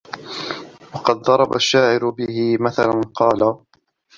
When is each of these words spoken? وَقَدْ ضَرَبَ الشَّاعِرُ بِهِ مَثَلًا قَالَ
وَقَدْ 0.93 1.15
ضَرَبَ 1.15 1.55
الشَّاعِرُ 1.55 2.09
بِهِ 2.09 2.57
مَثَلًا 2.59 3.01
قَالَ 3.13 3.57